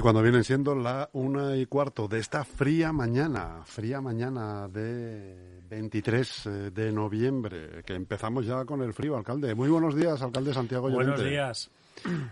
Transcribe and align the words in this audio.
Y 0.00 0.02
cuando 0.02 0.22
vienen 0.22 0.44
siendo 0.44 0.74
la 0.74 1.10
una 1.12 1.56
y 1.56 1.66
cuarto 1.66 2.08
de 2.08 2.20
esta 2.20 2.42
fría 2.44 2.90
mañana, 2.90 3.64
fría 3.66 4.00
mañana 4.00 4.66
de 4.66 5.59
23 5.70 6.46
eh, 6.46 6.50
de 6.72 6.92
noviembre, 6.92 7.82
que 7.86 7.94
empezamos 7.94 8.44
ya 8.44 8.64
con 8.64 8.82
el 8.82 8.92
frío, 8.92 9.16
alcalde. 9.16 9.54
Muy 9.54 9.68
buenos 9.68 9.94
días, 9.94 10.20
alcalde 10.20 10.52
Santiago 10.52 10.90
Buenos 10.90 11.16
Llorente. 11.18 11.30
días. 11.30 11.70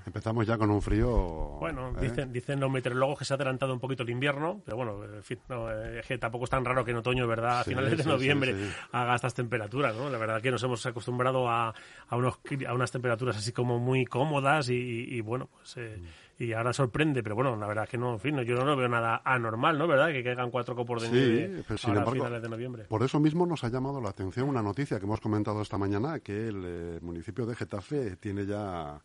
Empezamos 0.06 0.46
ya 0.46 0.56
con 0.56 0.70
un 0.70 0.80
frío. 0.82 1.08
Bueno, 1.60 1.90
¿eh? 1.90 2.00
dicen, 2.00 2.32
dicen 2.32 2.60
los 2.60 2.70
meteorólogos 2.70 3.18
que 3.18 3.24
se 3.24 3.34
ha 3.34 3.36
adelantado 3.36 3.72
un 3.72 3.80
poquito 3.80 4.02
el 4.02 4.10
invierno, 4.10 4.60
pero 4.64 4.76
bueno, 4.76 5.04
en 5.04 5.22
fin, 5.22 5.38
no, 5.48 5.70
eh, 5.70 6.00
es 6.00 6.06
que 6.06 6.18
tampoco 6.18 6.44
es 6.44 6.50
tan 6.50 6.64
raro 6.64 6.84
que 6.84 6.90
en 6.92 6.96
otoño, 6.98 7.26
¿verdad? 7.26 7.60
A 7.60 7.64
Sí, 7.64 7.70
finales 7.70 7.96
de 7.96 8.02
sí, 8.02 8.08
noviembre 8.08 8.52
sí, 8.54 8.64
sí. 8.68 8.72
haga 8.92 9.14
estas 9.14 9.34
temperaturas, 9.34 9.94
¿no? 9.96 10.08
La 10.10 10.18
verdad 10.18 10.40
que 10.40 10.50
nos 10.50 10.62
hemos 10.62 10.84
acostumbrado 10.86 11.48
a, 11.48 11.74
a, 12.08 12.16
unos, 12.16 12.38
a 12.66 12.74
unas 12.74 12.90
temperaturas 12.90 13.36
así 13.36 13.52
como 13.52 13.78
muy 13.78 14.04
cómodas 14.04 14.68
y, 14.70 14.74
y- 14.74 15.16
y, 15.16 15.20
bueno, 15.20 15.48
pues... 15.52 15.76
eh, 15.76 16.00
y 16.40 16.52
ahora 16.52 16.72
sorprende, 16.72 17.20
pero 17.24 17.34
bueno, 17.34 17.56
la 17.56 17.66
verdad 17.66 17.82
es 17.82 17.90
que 17.90 17.98
no, 17.98 18.12
en 18.12 18.20
fin, 18.20 18.36
no, 18.36 18.42
yo 18.42 18.54
no 18.64 18.76
veo 18.76 18.86
nada 18.88 19.20
anormal, 19.24 19.76
¿no? 19.76 19.88
¿Verdad? 19.88 20.12
Que 20.12 20.22
caigan 20.22 20.52
cuatro 20.52 20.76
copos 20.76 21.02
de 21.02 21.08
Sí, 21.08 21.14
nieve 21.14 21.64
ahora 21.82 22.02
a 22.02 22.12
finales 22.12 22.42
de 22.42 22.48
noviembre. 22.48 22.84
Por 22.84 23.02
eso 23.02 23.18
mismo 23.18 23.44
nos 23.44 23.64
ha 23.64 23.68
llamado 23.70 24.00
la 24.00 24.10
atención 24.10 24.48
una 24.48 24.62
noticia 24.62 25.00
que 25.00 25.04
hemos 25.04 25.20
comentado 25.20 25.60
esta 25.62 25.78
mañana, 25.78 26.20
que 26.20 26.46
el 26.46 26.62
eh, 26.64 26.98
municipio 27.02 27.44
de 27.44 27.56
Getafe 27.56 28.14
tiene 28.18 28.46
ya 28.46 29.00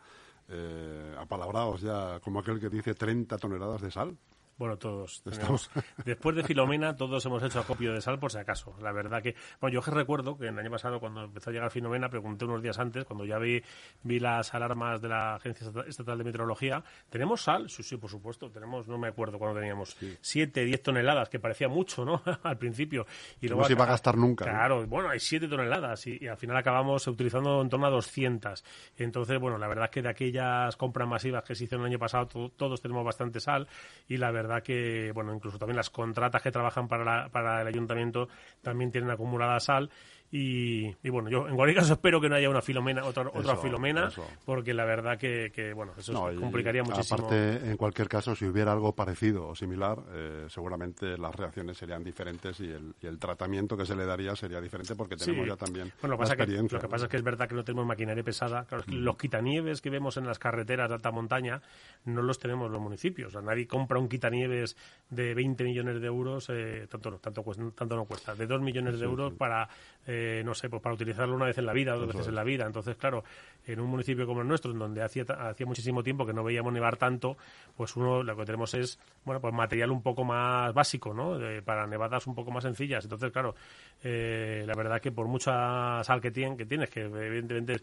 eh, 0.49 1.15
apalabrados 1.19 1.81
ya, 1.81 2.19
como 2.21 2.39
aquel 2.39 2.59
que 2.59 2.69
dice, 2.69 2.95
30 2.95 3.37
toneladas 3.37 3.81
de 3.81 3.91
sal. 3.91 4.17
Bueno, 4.57 4.77
todos. 4.77 5.21
Estamos- 5.25 5.69
Después 6.05 6.35
de 6.35 6.43
Filomena, 6.43 6.95
todos 6.95 7.25
hemos 7.25 7.41
hecho 7.43 7.59
acopio 7.59 7.91
de 7.93 8.01
sal 8.01 8.19
por 8.19 8.31
si 8.31 8.37
acaso. 8.37 8.75
La 8.81 8.91
verdad 8.91 9.21
que. 9.21 9.35
Bueno, 9.59 9.73
yo 9.73 9.81
que 9.81 9.91
recuerdo 9.91 10.37
que 10.37 10.47
el 10.47 10.57
año 10.59 10.69
pasado, 10.69 10.99
cuando 10.99 11.23
empezó 11.23 11.49
a 11.49 11.53
llegar 11.53 11.71
Filomena, 11.71 12.07
pregunté 12.09 12.45
unos 12.45 12.61
días 12.61 12.77
antes, 12.77 13.03
cuando 13.05 13.25
ya 13.25 13.39
vi, 13.39 13.61
vi 14.03 14.19
las 14.19 14.53
alarmas 14.53 15.01
de 15.01 15.09
la 15.09 15.35
Agencia 15.35 15.67
Estata- 15.67 15.87
Estatal 15.89 16.17
de 16.19 16.23
Meteorología. 16.23 16.83
¿Tenemos 17.09 17.41
sal? 17.41 17.69
Sí, 17.69 17.81
sí, 17.83 17.97
por 17.97 18.09
supuesto. 18.09 18.51
Tenemos, 18.51 18.87
no 18.87 18.97
me 18.97 19.07
acuerdo 19.07 19.39
cuándo 19.39 19.59
teníamos. 19.59 19.97
Siete, 20.21 20.63
diez 20.65 20.83
toneladas, 20.83 21.29
que 21.29 21.39
parecía 21.39 21.67
mucho, 21.67 22.05
¿no? 22.05 22.21
al 22.43 22.57
principio. 22.57 23.05
Y 23.41 23.47
No 23.47 23.63
se 23.63 23.73
iba 23.73 23.85
a 23.85 23.87
gastar 23.87 24.17
nunca, 24.17 24.45
¿no? 24.45 24.51
Claro, 24.51 24.85
bueno, 24.87 25.09
hay 25.09 25.19
siete 25.19 25.47
toneladas 25.47 26.05
y, 26.07 26.19
y 26.21 26.27
al 26.27 26.37
final 26.37 26.57
acabamos 26.57 27.07
utilizando 27.07 27.61
en 27.61 27.69
torno 27.69 27.87
a 27.87 27.89
200. 27.89 28.63
Entonces, 28.97 29.39
bueno, 29.39 29.57
la 29.57 29.67
verdad 29.67 29.85
es 29.85 29.91
que 29.91 30.01
de 30.03 30.09
aquellas 30.09 30.75
compras 30.77 31.07
masivas 31.07 31.43
que 31.43 31.55
se 31.55 31.63
hicieron 31.63 31.85
el 31.87 31.91
año 31.91 31.99
pasado, 31.99 32.27
to- 32.27 32.51
todos 32.55 32.81
tenemos 32.81 33.03
bastante 33.03 33.39
sal 33.39 33.67
y 34.07 34.17
la 34.17 34.29
verdad 34.29 34.42
que, 34.61 35.11
bueno, 35.13 35.33
incluso 35.33 35.57
también 35.57 35.77
las 35.77 35.89
contratas 35.89 36.41
que 36.41 36.51
trabajan 36.51 36.87
para, 36.87 37.03
la- 37.03 37.29
para 37.29 37.61
el 37.61 37.67
ayuntamiento 37.67 38.27
también 38.61 38.91
tienen 38.91 39.09
acumulada 39.11 39.59
sal. 39.59 39.89
Y, 40.35 40.87
y, 41.03 41.09
bueno, 41.11 41.29
yo 41.29 41.47
en 41.47 41.55
cualquier 41.55 41.77
caso 41.81 41.93
espero 41.93 42.19
que 42.19 42.27
no 42.27 42.33
haya 42.33 42.49
una 42.49 42.63
filomena, 42.63 43.05
otra, 43.05 43.29
otra 43.31 43.55
filomena, 43.55 44.07
eso. 44.07 44.25
porque 44.43 44.73
la 44.73 44.83
verdad 44.83 45.19
que, 45.19 45.51
que, 45.53 45.73
bueno, 45.73 45.91
eso 45.95 46.11
No, 46.11 46.31
y 46.31 46.37
complicaría 46.37 46.81
muchísimo. 46.81 47.19
Aparte, 47.27 47.69
en 47.69 47.77
cualquier 47.77 48.09
caso, 48.09 48.33
si 48.35 48.45
hubiera 48.47 48.71
algo 48.71 48.95
parecido 48.95 49.49
o 49.49 49.55
similar, 49.55 49.99
eh, 50.11 50.45
seguramente 50.49 51.19
las 51.19 51.35
reacciones 51.35 51.77
serían 51.77 52.03
diferentes 52.03 52.59
y 52.61 52.71
el, 52.71 52.95
y 52.99 53.05
el 53.05 53.19
tratamiento 53.19 53.77
que 53.77 53.85
se 53.85 53.95
le 53.95 54.07
daría 54.07 54.35
sería 54.35 54.59
diferente 54.59 54.95
porque 54.95 55.17
tenemos 55.17 55.43
Sí. 55.45 55.49
ya 55.49 55.55
también 55.55 55.91
Bueno, 56.01 56.15
lo, 56.15 56.17
la 56.17 56.17
pasa 56.17 56.35
que, 56.35 56.87
pasa 56.89 57.05
es 57.05 57.11
que 57.11 57.17
es 57.17 57.23
verdad 57.23 57.47
que 57.47 57.53
no 57.53 57.63
tenemos 57.63 57.85
maquinaria 57.85 58.23
pesada. 58.23 58.65
Claro, 58.65 58.81
es 58.81 58.89
que 58.89 58.95
los 58.95 59.15
quitanieves 59.17 59.81
que 59.81 59.91
vemos 59.91 60.17
en 60.17 60.25
las 60.25 60.39
carreteras 60.39 60.89
de 60.89 60.95
alta 60.95 61.11
montaña 61.11 61.61
no 62.05 62.23
los 62.23 62.39
tenemos 62.39 62.71
los 62.71 62.81
municipios. 62.81 63.27
O 63.27 63.31
sea, 63.33 63.41
nadie 63.43 63.67
compra 63.67 63.99
un 63.99 64.09
quitanieves 64.09 64.75
de 65.11 65.35
20 65.35 65.63
millones 65.63 66.01
de 66.01 66.07
euros, 66.07 66.49
eh, 66.49 66.87
tanto, 66.89 67.11
no, 67.11 67.17
tanto, 67.19 67.43
tanto 67.75 67.95
no 67.95 68.05
cuesta, 68.05 68.33
de 68.33 68.47
2 68.47 68.61
millones 68.61 68.99
de 68.99 69.05
euros 69.05 69.33
para, 69.33 69.69
eh, 70.07 70.22
no 70.45 70.53
sé, 70.53 70.69
pues 70.69 70.81
para 70.81 70.95
utilizarlo 70.95 71.35
una 71.35 71.45
vez 71.45 71.57
en 71.57 71.65
la 71.65 71.73
vida 71.73 71.93
dos 71.93 72.07
veces 72.07 72.21
es. 72.21 72.27
en 72.29 72.35
la 72.35 72.43
vida. 72.43 72.65
Entonces, 72.65 72.95
claro, 72.95 73.23
en 73.65 73.79
un 73.79 73.89
municipio 73.89 74.25
como 74.25 74.41
el 74.41 74.47
nuestro, 74.47 74.71
en 74.71 74.79
donde 74.79 75.01
hacía, 75.03 75.23
hacía 75.23 75.65
muchísimo 75.65 76.03
tiempo 76.03 76.25
que 76.25 76.33
no 76.33 76.43
veíamos 76.43 76.71
nevar 76.73 76.97
tanto, 76.97 77.37
pues 77.75 77.95
uno 77.95 78.23
lo 78.23 78.35
que 78.35 78.45
tenemos 78.45 78.73
es, 78.73 78.99
bueno, 79.25 79.41
pues 79.41 79.53
material 79.53 79.91
un 79.91 80.01
poco 80.01 80.23
más 80.23 80.73
básico, 80.73 81.13
¿no? 81.13 81.37
De- 81.37 81.61
para 81.61 81.87
nevadas 81.87 82.25
un 82.27 82.35
poco 82.35 82.51
más 82.51 82.63
sencillas. 82.63 83.03
Entonces, 83.05 83.31
claro, 83.31 83.55
eh, 84.03 84.63
la 84.67 84.75
verdad 84.75 85.01
que 85.01 85.11
por 85.11 85.27
mucha 85.27 86.03
sal 86.03 86.21
que, 86.21 86.31
tienen, 86.31 86.57
que 86.57 86.65
tienes, 86.65 86.89
que 86.89 87.01
evidentemente 87.01 87.81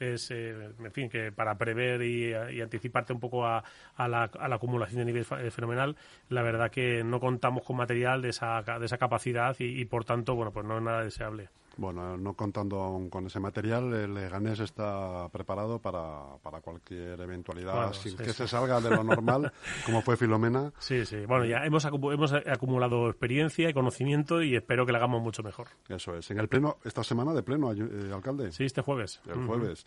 es, 0.00 0.30
eh, 0.30 0.70
en 0.78 0.92
fin, 0.92 1.08
que 1.08 1.30
para 1.30 1.56
prever 1.56 2.02
y, 2.02 2.30
y 2.52 2.60
anticiparte 2.60 3.12
un 3.12 3.20
poco 3.20 3.46
a, 3.46 3.62
a 3.94 4.08
la, 4.08 4.24
a 4.24 4.48
la 4.48 4.56
acumulación 4.56 4.98
de 4.98 5.04
nivel 5.04 5.24
fenomenal, 5.24 5.96
la 6.28 6.42
verdad 6.42 6.70
que 6.70 7.04
no 7.04 7.20
contamos 7.20 7.62
con 7.64 7.76
material 7.76 8.22
de 8.22 8.30
esa, 8.30 8.62
de 8.62 8.86
esa 8.86 8.98
capacidad 8.98 9.54
y, 9.60 9.80
y, 9.80 9.84
por 9.84 10.04
tanto, 10.04 10.34
bueno, 10.34 10.50
pues 10.52 10.66
no 10.66 10.76
es 10.78 10.82
nada 10.82 11.04
deseable. 11.04 11.50
Bueno, 11.76 12.16
no 12.18 12.34
contando 12.34 12.80
aún 12.80 13.08
con 13.08 13.26
ese 13.26 13.38
material, 13.40 13.94
el 13.94 14.12
Leganés 14.12 14.58
está 14.60 15.28
preparado 15.30 15.78
para, 15.78 16.36
para 16.42 16.60
cualquier 16.60 17.18
eventualidad 17.20 17.72
Bueno, 17.74 17.92
sin 17.94 18.12
sí, 18.12 18.18
que 18.18 18.24
sí. 18.30 18.32
se 18.32 18.48
salga 18.48 18.80
de 18.80 18.90
lo 18.90 19.04
normal, 19.04 19.50
como 19.86 20.02
fue 20.02 20.16
Filomena. 20.16 20.72
Sí, 20.78 21.06
sí. 21.06 21.24
Bueno, 21.26 21.44
ya 21.46 21.64
hemos, 21.64 21.86
acu- 21.86 22.12
hemos 22.12 22.32
acumulado 22.34 23.08
experiencia 23.08 23.70
y 23.70 23.72
conocimiento 23.72 24.42
y 24.42 24.56
espero 24.56 24.84
que 24.84 24.92
lo 24.92 24.98
hagamos 24.98 25.22
mucho 25.22 25.42
mejor. 25.42 25.68
Eso 25.88 26.14
es. 26.16 26.30
En 26.32 26.40
el 26.40 26.48
pleno, 26.48 26.76
esta 26.84 27.02
semana 27.04 27.32
de 27.32 27.42
pleno, 27.44 27.72
eh, 27.72 28.10
alcalde. 28.12 28.52
Sí, 28.52 28.64
este 28.64 28.82
jueves. 28.82 29.22
El 29.26 29.46
jueves. 29.46 29.86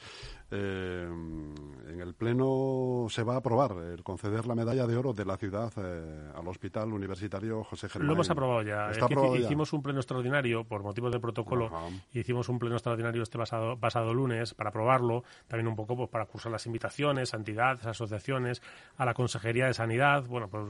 Eh, 0.56 1.08
en 1.08 2.00
el 2.00 2.14
Pleno 2.14 3.08
se 3.10 3.24
va 3.24 3.36
a 3.36 3.38
aprobar 3.38 3.72
el 3.92 4.04
conceder 4.04 4.46
la 4.46 4.54
medalla 4.54 4.86
de 4.86 4.96
oro 4.96 5.12
de 5.12 5.26
la 5.26 5.36
ciudad 5.36 5.72
eh, 5.78 6.32
al 6.36 6.48
Hospital 6.48 6.94
Universitario 6.94 7.64
José 7.64 7.90
Germán. 7.90 8.08
Lo 8.08 8.14
hemos 8.14 8.30
aprobado 8.30 8.62
ya. 8.62 8.92
Está 8.92 8.92
Es 8.92 8.98
que 8.98 9.04
aprobado 9.06 9.36
ya. 9.36 9.46
hicimos 9.46 9.74
un 9.74 9.82
pleno 9.82 10.00
extraordinario 10.00 10.64
por 10.64 10.84
motivos 10.84 11.12
de 11.12 11.20
protocolo. 11.20 11.68
Ajá. 11.68 11.88
Hicimos 12.14 12.50
un 12.50 12.60
pleno 12.60 12.76
extraordinario 12.76 13.24
este 13.24 13.38
pasado, 13.38 13.78
pasado 13.78 14.14
lunes 14.14 14.54
para 14.54 14.70
aprobarlo. 14.70 15.24
También 15.48 15.68
un 15.68 15.76
poco 15.76 15.96
pues, 15.96 16.10
para 16.10 16.26
cursar 16.28 16.52
las 16.52 16.66
invitaciones 16.68 17.34
a 17.34 17.38
entidades, 17.38 17.86
asociaciones, 17.86 18.62
a 18.98 19.06
la 19.06 19.16
Consejería 19.16 19.66
de 19.66 19.74
Sanidad. 19.74 20.24
Bueno, 20.28 20.50
pues 20.50 20.64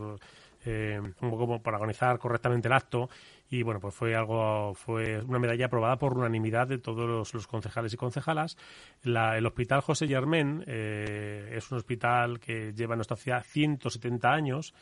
eh, 0.65 0.97
un 1.21 1.29
poco 1.29 1.59
para 1.61 1.77
organizar 1.77 2.17
correctamente 2.19 2.67
el 2.67 2.73
acto. 2.73 3.09
Y 3.53 3.61
bueno, 3.61 3.79
pues 3.79 3.93
fue 3.93 4.15
algo, 4.15 4.73
fue 4.73 5.21
una 5.21 5.37
medalla 5.37 5.67
aprobada 5.67 5.97
por 5.97 6.17
unanimidad 6.17 6.65
de 6.67 6.79
todos 6.79 7.31
los, 7.35 7.45
concejales 7.45 7.93
y 7.93 7.97
concejalas. 7.97 8.57
La- 9.03 9.37
el 9.37 9.45
Hospital 9.45 9.81
José 9.81 10.07
Germán 10.07 10.63
eh, 10.65 11.51
es 11.55 11.71
un 11.71 11.77
hospital 11.77 12.39
que 12.39 12.73
lleva 12.73 12.95
en 12.95 12.97
nuestra 12.97 13.15
ciudad 13.15 13.43
170 13.45 14.33
años. 14.33 14.73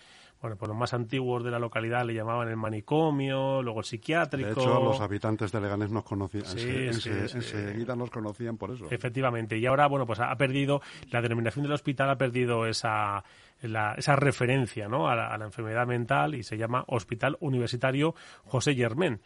Bueno, 0.41 0.56
pues 0.57 0.69
los 0.69 0.78
más 0.78 0.94
antiguos 0.96 1.44
de 1.44 1.52
la 1.52 1.59
localidad 1.59 2.03
le 2.03 2.13
llamaban 2.16 2.47
el 2.50 2.57
manicomio, 2.57 3.62
luego 3.62 3.79
el 3.79 3.85
psiquiátrico. 3.85 4.47
De 4.47 4.53
hecho, 4.53 4.84
los 4.84 5.00
habitantes 5.02 5.52
de 5.52 5.62
Leganés 5.62 5.91
nos 5.91 6.03
conocían. 6.03 6.46
Sí, 6.46 6.59
ense- 6.68 7.00
sí, 7.00 7.09
ense- 7.09 7.28
sí. 7.41 7.57
Enseguida 7.57 7.96
nos 7.96 8.09
conocían 8.09 8.57
por 8.57 8.72
eso. 8.72 8.88
Efectivamente. 8.90 9.57
Y 9.57 9.66
ahora, 9.66 9.88
bueno, 9.88 10.06
pues 10.06 10.19
ha 10.19 10.35
perdido, 10.35 10.81
la 11.12 11.22
denominación 11.22 11.63
del 11.63 11.74
hospital 11.74 12.09
ha 12.09 12.18
perdido 12.18 12.66
esa, 12.66 13.24
la- 13.62 13.94
esa 13.97 14.16
referencia 14.16 14.88
¿no? 14.88 15.07
a, 15.07 15.16
la, 15.16 15.28
a 15.28 15.38
la 15.38 15.46
enfermedad 15.46 15.85
mental 15.85 16.34
y 16.35 16.44
se 16.44 16.57
llama 16.57 16.84
Hospital 16.88 17.38
Universitario 17.40 18.16
José 18.46 18.74
Germán. 18.75 19.22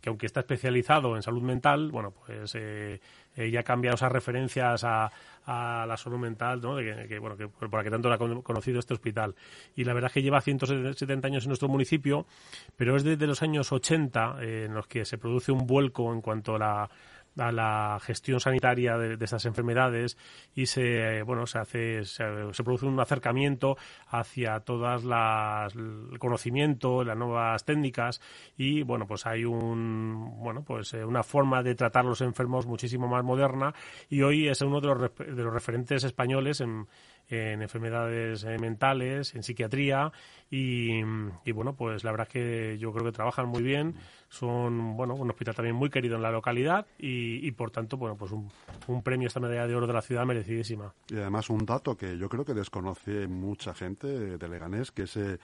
Que 0.00 0.08
aunque 0.08 0.26
está 0.26 0.40
especializado 0.40 1.16
en 1.16 1.22
salud 1.22 1.42
mental, 1.42 1.90
bueno, 1.90 2.10
pues 2.12 2.54
eh, 2.54 3.00
eh, 3.36 3.50
ya 3.50 3.60
ha 3.60 3.62
cambiado 3.62 3.94
esas 3.96 4.12
referencias 4.12 4.84
a, 4.84 5.10
a 5.46 5.86
la 5.86 5.96
salud 5.96 6.18
mental, 6.18 6.60
¿no? 6.60 6.76
De 6.76 7.06
que, 7.08 7.18
bueno, 7.18 7.36
que 7.36 7.48
por 7.48 7.72
la 7.74 7.82
que 7.84 7.90
tanto 7.90 8.18
con- 8.18 8.42
conocido 8.42 8.78
este 8.78 8.94
hospital. 8.94 9.34
Y 9.74 9.84
la 9.84 9.92
verdad 9.94 10.08
es 10.10 10.14
que 10.14 10.22
lleva 10.22 10.40
170 10.40 11.26
años 11.26 11.44
en 11.44 11.48
nuestro 11.48 11.68
municipio, 11.68 12.26
pero 12.76 12.96
es 12.96 13.04
desde 13.04 13.26
los 13.26 13.42
años 13.42 13.72
80 13.72 14.36
eh, 14.40 14.64
en 14.66 14.74
los 14.74 14.86
que 14.86 15.04
se 15.04 15.18
produce 15.18 15.52
un 15.52 15.66
vuelco 15.66 16.12
en 16.12 16.20
cuanto 16.20 16.56
a 16.56 16.58
la 16.58 16.90
a 17.38 17.52
la 17.52 17.98
gestión 18.00 18.40
sanitaria 18.40 18.96
de, 18.98 19.22
estas 19.22 19.44
enfermedades 19.46 20.18
y 20.54 20.66
se 20.66 21.22
bueno 21.22 21.46
se 21.46 21.58
hace 21.58 22.04
se, 22.04 22.24
produce 22.62 22.86
un 22.86 22.98
acercamiento 23.00 23.76
hacia 24.08 24.60
todas 24.60 25.04
las 25.04 25.74
el 25.74 26.18
conocimiento 26.18 27.04
las 27.04 27.16
nuevas 27.16 27.64
técnicas 27.64 28.20
y 28.56 28.82
bueno 28.82 29.06
pues 29.06 29.26
hay 29.26 29.44
un 29.44 30.40
bueno 30.40 30.62
pues 30.64 30.92
eh, 30.94 31.04
una 31.04 31.22
forma 31.22 31.62
de 31.62 31.74
tratar 31.74 32.04
a 32.04 32.08
los 32.08 32.20
enfermos 32.20 32.66
muchísimo 32.66 33.08
más 33.08 33.24
moderna 33.24 33.74
y 34.08 34.22
hoy 34.22 34.48
es 34.48 34.60
uno 34.60 34.80
de 34.80 34.88
los, 34.88 35.00
de 35.16 35.42
los 35.42 35.52
referentes 35.52 36.04
españoles 36.04 36.60
en 36.60 36.86
en 37.32 37.62
enfermedades 37.62 38.44
eh, 38.44 38.58
mentales, 38.58 39.34
en 39.34 39.42
psiquiatría 39.42 40.12
y, 40.54 41.02
bueno, 41.52 41.74
pues 41.74 42.04
la 42.04 42.10
verdad 42.10 42.26
es 42.28 42.32
que 42.32 42.78
yo 42.78 42.92
creo 42.92 43.06
que 43.06 43.12
trabajan 43.12 43.48
muy 43.48 43.62
bien, 43.62 43.94
son 44.28 44.98
bueno 44.98 45.14
un 45.14 45.30
hospital 45.30 45.54
también 45.54 45.74
muy 45.74 45.88
querido 45.88 46.16
en 46.16 46.22
la 46.22 46.30
localidad 46.30 46.86
y, 46.98 47.50
por 47.52 47.70
tanto, 47.70 47.96
bueno, 47.96 48.16
pues 48.16 48.32
un, 48.32 48.50
un, 48.86 49.02
premio 49.02 49.28
esta 49.28 49.40
medalla 49.40 49.66
de 49.66 49.74
oro 49.74 49.86
de 49.86 49.94
la 49.94 50.02
ciudad 50.02 50.26
merecidísima. 50.26 50.92
Y 51.08 51.16
además 51.16 51.48
un 51.48 51.64
dato 51.64 51.96
que 51.96 52.18
yo 52.18 52.28
creo 52.28 52.44
que 52.44 52.52
desconoce 52.52 53.26
mucha 53.28 53.72
gente 53.72 54.36
de 54.36 54.48
Leganés, 54.48 54.92
que 54.92 55.04
es, 55.04 55.16
eh, 55.16 55.38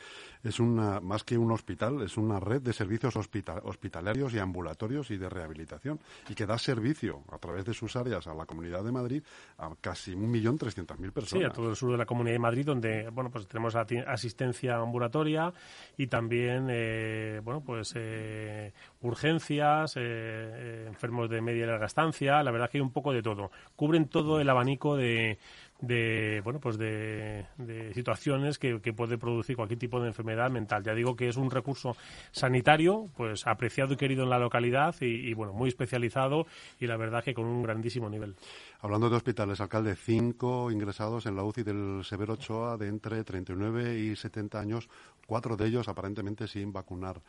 es 0.45 0.61
una, 0.61 1.01
más 1.01 1.25
que 1.25 1.39
un 1.39 1.53
hospital, 1.53 2.03
es 2.03 2.19
una 2.19 2.39
red 2.39 2.61
de 2.61 2.75
servicios 2.75 3.17
hospitalarios 3.17 4.35
y 4.35 4.39
ambulatorios 4.39 5.11
y 5.11 5.17
de 5.17 5.31
rehabilitación 5.31 6.01
y 6.29 6.35
que 6.35 6.45
da 6.45 6.59
servicio 6.59 7.25
a 7.33 7.39
través 7.39 7.65
de 7.65 7.73
sus 7.73 7.97
áreas 7.97 8.27
a 8.27 8.35
la 8.35 8.45
Comunidad 8.45 8.85
de 8.85 8.93
Madrid 8.93 9.23
a 9.57 9.71
casi 9.81 10.15
1.300.000 10.15 11.13
personas. 11.13 11.43
Sí, 11.43 11.51
a 11.51 11.51
todo 11.51 11.71
el 11.71 11.77
sur 11.79 11.93
de 11.93 11.99
la 11.99 12.07
Comunidad 12.07 12.35
de 12.35 12.39
Madrid, 12.41 12.67
donde 12.67 13.09
bueno 13.11 13.31
pues 13.31 13.47
tenemos 13.47 13.75
asistencia 13.77 14.77
ambulatoria 14.77 15.53
y 15.97 16.07
también 16.09 16.69
eh, 16.71 17.41
bueno 17.43 17.63
pues 17.65 17.93
eh, 17.97 18.73
urgencias, 19.01 19.95
eh, 19.97 20.85
enfermos 20.87 21.31
de 21.31 21.41
media 21.41 21.65
y 21.65 21.67
larga 21.67 21.87
estancia. 21.87 22.43
La 22.43 22.51
verdad 22.51 22.69
que 22.69 22.79
hay 22.79 22.83
un 22.83 22.93
poco 22.93 23.13
de 23.13 23.23
todo. 23.23 23.51
Cubren 23.77 24.09
todo 24.09 24.41
el 24.41 24.51
abanico 24.51 24.97
de 24.97 25.39
de 25.81 26.41
bueno 26.43 26.61
pues 26.61 26.77
de, 26.77 27.47
situaciones 27.95 28.59
que, 28.59 28.79
puede 28.93 29.19
producir 29.19 29.57
cualquier 29.57 29.79
tipo 29.79 30.01
de 30.01 30.09
enfermedad 30.09 30.51
mental. 30.51 30.83
Ya 30.83 30.95
digo 30.95 31.15
que 31.15 31.29
es 31.29 31.37
un 31.37 31.51
recurso 31.51 31.97
sanitario 32.33 33.09
pues 33.17 33.47
apreciado 33.47 33.93
y 33.93 33.97
querido 33.97 34.25
en 34.25 34.31
la 34.31 34.39
localidad 34.39 34.95
y, 35.01 35.33
bueno 35.35 35.53
muy 35.53 35.69
especializado 35.69 36.47
y 36.81 36.87
la 36.87 36.97
verdad 36.97 37.23
que 37.23 37.35
con 37.35 37.47
un 37.47 37.63
grandísimo 37.63 38.09
nivel. 38.09 38.35
Hablando 38.81 39.09
de 39.09 39.17
hospitales 39.17 39.61
alcalde 39.61 39.95
cinco 39.95 40.71
ingresados 40.71 41.27
en 41.27 41.37
la 41.37 41.45
UCI 41.45 41.63
del 41.63 42.05
Severo 42.05 42.35
Ochoa 42.35 42.77
de 42.77 42.89
entre 42.89 43.23
39 43.25 43.99
y 43.99 44.17
70 44.17 44.59
años 44.59 44.89
cuatro 45.27 45.57
de 45.57 45.67
ellos 45.67 45.89
aparentemente 45.89 46.49
sin 46.49 46.73
vacunar 46.73 47.21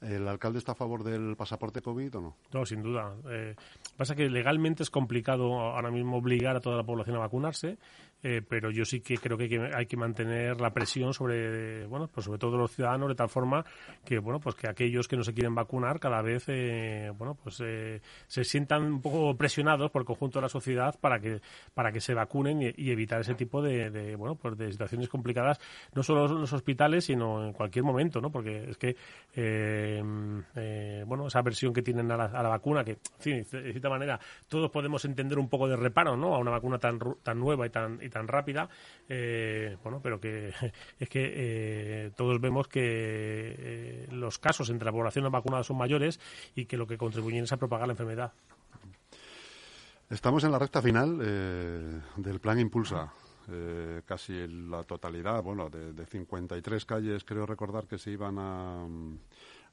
¿El 0.00 0.28
alcalde 0.28 0.58
está 0.58 0.72
a 0.72 0.74
favor 0.74 1.02
del 1.02 1.36
pasaporte 1.36 1.80
COVID 1.80 2.16
o 2.16 2.20
no? 2.20 2.36
No, 2.52 2.66
sin 2.66 2.82
duda. 2.82 3.14
Eh, 3.30 3.54
pasa 3.96 4.14
que 4.14 4.28
legalmente 4.28 4.82
es 4.82 4.90
complicado 4.90 5.60
ahora 5.60 5.90
mismo 5.90 6.18
obligar 6.18 6.56
a 6.56 6.60
toda 6.60 6.76
la 6.76 6.84
población 6.84 7.16
a 7.16 7.20
vacunarse. 7.20 7.78
Eh, 8.26 8.40
pero 8.40 8.70
yo 8.70 8.86
sí 8.86 9.00
que 9.00 9.18
creo 9.18 9.36
que 9.36 9.70
hay, 9.74 9.84
que 9.84 9.98
mantener 9.98 10.58
la 10.58 10.72
presión 10.72 11.12
sobre, 11.12 11.84
bueno, 11.84 12.08
pues 12.08 12.24
sobre 12.24 12.38
todo 12.38 12.56
los 12.56 12.70
ciudadanos 12.70 13.10
de 13.10 13.14
tal 13.14 13.28
forma 13.28 13.66
que, 14.02 14.18
bueno, 14.18 14.40
pues 14.40 14.54
que 14.54 14.66
aquellos 14.66 15.06
que 15.06 15.18
no 15.18 15.22
se 15.22 15.34
quieren 15.34 15.54
vacunar 15.54 16.00
cada 16.00 16.22
vez, 16.22 16.44
eh, 16.48 17.12
bueno, 17.18 17.34
pues 17.34 17.60
eh, 17.62 18.00
se 18.26 18.44
sientan 18.44 18.82
un 18.84 19.02
poco 19.02 19.36
presionados 19.36 19.90
por 19.90 20.00
el 20.00 20.06
conjunto 20.06 20.38
de 20.38 20.44
la 20.44 20.48
sociedad 20.48 20.98
para 20.98 21.20
que 21.20 21.42
para 21.74 21.92
que 21.92 22.00
se 22.00 22.14
vacunen 22.14 22.62
y, 22.62 22.94
evitar 22.94 23.20
ese 23.20 23.34
tipo 23.34 23.60
de, 23.60 24.16
bueno, 24.16 24.36
pues 24.36 24.56
de 24.56 24.72
situaciones 24.72 25.10
complicadas, 25.10 25.60
no 25.94 26.02
solo 26.02 26.24
en 26.24 26.40
los 26.40 26.52
hospitales, 26.54 27.04
sino 27.04 27.44
en 27.44 27.52
cualquier 27.52 27.84
momento, 27.84 28.22
¿no? 28.22 28.30
Porque 28.30 28.70
es 28.70 28.78
que, 28.78 28.96
bueno, 31.06 31.26
esa 31.26 31.42
versión 31.42 31.74
que 31.74 31.82
tienen 31.82 32.10
a 32.10 32.16
la, 32.16 32.48
vacuna, 32.48 32.84
que, 32.84 32.96
de 33.22 33.44
cierta 33.44 33.90
manera, 33.90 34.18
todos 34.48 34.70
podemos 34.70 35.04
entender 35.04 35.38
un 35.38 35.50
poco 35.50 35.68
de 35.68 35.76
reparo, 35.76 36.16
¿no? 36.16 36.34
A 36.34 36.38
una 36.38 36.52
vacuna 36.52 36.78
tan, 36.78 36.98
tan 37.22 37.38
nueva 37.38 37.66
y 37.66 37.70
tan 37.70 37.98
tan 38.14 38.28
rápida, 38.28 38.68
eh, 39.08 39.76
bueno, 39.82 40.00
pero 40.00 40.20
que 40.20 40.52
es 41.00 41.08
que 41.08 41.32
eh, 41.34 42.10
todos 42.16 42.40
vemos 42.40 42.68
que 42.68 42.80
eh, 42.80 44.08
los 44.12 44.38
casos 44.38 44.70
entre 44.70 44.86
la 44.86 44.92
población 44.92 45.30
vacunada 45.32 45.64
son 45.64 45.76
mayores 45.76 46.20
y 46.54 46.66
que 46.66 46.76
lo 46.76 46.86
que 46.86 46.96
contribuyen 46.96 47.42
es 47.42 47.52
a 47.52 47.56
propagar 47.56 47.88
la 47.88 47.94
enfermedad. 47.94 48.32
Estamos 50.08 50.44
en 50.44 50.52
la 50.52 50.60
recta 50.60 50.80
final 50.80 51.18
del 51.18 52.40
plan 52.40 52.60
Impulsa. 52.60 53.12
casi 54.04 54.46
la 54.46 54.84
totalidad, 54.84 55.42
bueno, 55.42 55.68
de, 55.68 55.92
de 55.92 56.06
53 56.06 56.84
calles, 56.84 57.24
creo 57.24 57.46
recordar 57.46 57.88
que 57.88 57.98
se 57.98 58.12
iban 58.12 58.36
a, 58.38 58.86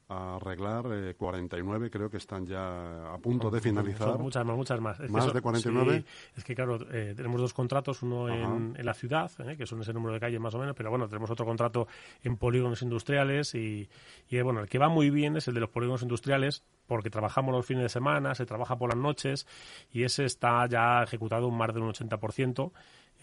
a 0.08 0.36
arreglar 0.36 1.14
49 1.16 1.86
eh, 1.86 1.90
creo 1.90 2.10
que 2.10 2.16
están 2.18 2.46
ya 2.46 3.12
a 3.12 3.18
punto 3.18 3.50
de 3.50 3.60
finalizar. 3.60 4.18
muchas 4.18 4.44
más, 4.44 4.56
muchas 4.56 4.80
más. 4.80 5.00
más 5.10 5.32
de 5.32 5.40
49. 5.40 6.04
es 6.36 6.44
que 6.44 6.54
claro, 6.54 6.78
eh, 6.90 7.14
tenemos 7.16 7.40
dos 7.40 7.54
contratos, 7.54 8.02
uno 8.02 8.28
en, 8.28 8.74
la 8.84 8.94
ciudad, 8.94 9.30
eh, 9.40 9.56
que 9.56 9.66
son 9.66 9.80
ese 9.80 9.92
número 9.92 10.14
de 10.14 10.20
calles 10.20 10.40
más 10.40 10.54
o 10.54 10.58
menos, 10.58 10.74
pero 10.76 10.90
bueno, 10.90 11.08
tenemos 11.08 11.30
otro 11.30 11.46
contrato 11.46 11.86
en 12.22 12.36
polígonos 12.36 12.82
industriales 12.82 13.54
y, 13.54 13.88
y 14.28 14.40
bueno, 14.42 14.60
el 14.60 14.68
que 14.68 14.78
va 14.78 14.88
muy 14.88 15.10
bien 15.10 15.36
es 15.36 15.48
el 15.48 15.54
de 15.54 15.60
los 15.60 15.70
polígonos 15.70 16.02
industriales 16.02 16.62
porque 16.86 17.10
trabajamos 17.10 17.54
los 17.54 17.64
fines 17.64 17.84
de 17.84 17.88
semana, 17.88 18.34
se 18.34 18.44
trabaja 18.44 18.76
por 18.76 18.90
las 18.90 18.98
noches 18.98 19.46
y 19.92 20.02
ese 20.02 20.24
está 20.24 20.66
ya 20.66 21.02
ejecutado 21.02 21.48
un 21.48 21.56
más 21.56 21.72
de 21.72 21.80
un 21.80 21.88
80%. 21.90 22.72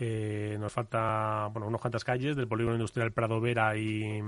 Eh, 0.02 0.56
nos 0.60 0.72
falta, 0.72 1.50
bueno, 1.52 1.68
unos 1.68 1.82
cuantas 1.82 2.06
calles 2.06 2.36
del 2.36 2.48
polígono 2.48 2.76
industrial 2.76 3.12
Prado 3.12 3.42
Vera 3.42 3.78
y, 3.78 4.24